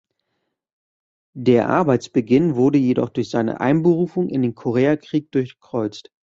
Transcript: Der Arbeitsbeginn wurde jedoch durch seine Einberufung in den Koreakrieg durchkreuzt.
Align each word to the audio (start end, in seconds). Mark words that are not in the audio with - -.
Der 1.35 1.69
Arbeitsbeginn 1.69 2.55
wurde 2.55 2.79
jedoch 2.79 3.09
durch 3.09 3.29
seine 3.29 3.59
Einberufung 3.61 4.29
in 4.29 4.41
den 4.41 4.55
Koreakrieg 4.55 5.31
durchkreuzt. 5.31 6.11